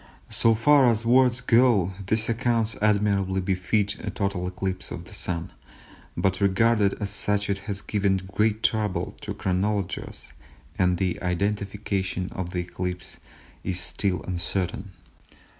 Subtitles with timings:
[0.31, 5.51] So far as words go these accounts admirably befit a total eclipse of the Sun,
[6.17, 10.33] but regarded as such it has given great trouble to chronologers,
[10.79, 13.19] and the identification of the eclipse
[13.63, 14.89] is still uncertain.